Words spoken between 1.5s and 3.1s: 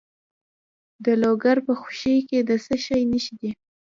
په خوشي کې د څه شي